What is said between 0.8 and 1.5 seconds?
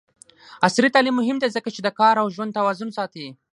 تعلیم مهم دی